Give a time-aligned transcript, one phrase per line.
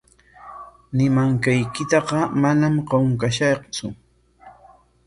[0.97, 3.85] Ñimanqaykitaqa manam qunqashaqtsu.